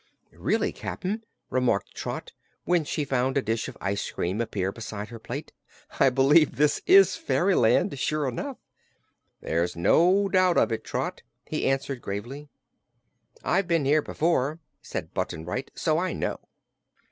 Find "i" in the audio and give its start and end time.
5.99-6.09, 15.99-16.13